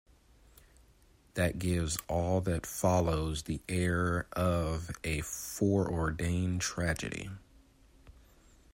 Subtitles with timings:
[1.35, 7.29] This gives all that follows the air of a foreordained tragedy.